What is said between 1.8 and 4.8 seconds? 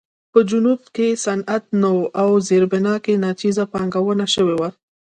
نه و او زیربنا کې ناچیزه پانګونه شوې وه.